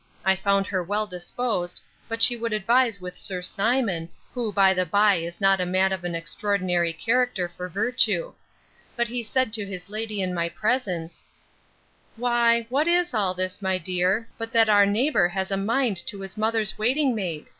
I 0.25 0.35
found 0.35 0.65
her 0.65 0.81
well 0.83 1.05
disposed, 1.05 1.79
but 2.09 2.23
she 2.23 2.35
would 2.35 2.53
advise 2.53 2.99
with 2.99 3.15
Sir 3.15 3.43
Simon, 3.43 4.09
who 4.33 4.51
by 4.51 4.73
the 4.73 4.83
by 4.83 5.17
is 5.17 5.39
not 5.39 5.61
a 5.61 5.63
man 5.67 5.91
of 5.93 6.03
an 6.03 6.15
extraordinary 6.15 6.91
character 6.91 7.47
for 7.47 7.69
virtue; 7.69 8.33
but 8.95 9.07
he 9.09 9.21
said 9.21 9.53
to 9.53 9.65
his 9.67 9.89
lady 9.91 10.23
in 10.23 10.33
my 10.33 10.49
presence, 10.49 11.27
'Why, 12.15 12.65
what 12.69 12.87
is 12.87 13.13
all 13.13 13.35
this, 13.35 13.61
my 13.61 13.77
dear, 13.77 14.27
but 14.39 14.51
that 14.53 14.69
our 14.69 14.87
neighbour 14.87 15.27
has 15.27 15.51
a 15.51 15.55
mind 15.55 15.97
to 16.07 16.21
his 16.21 16.35
mother's 16.35 16.79
waiting 16.79 17.13
maid! 17.13 17.45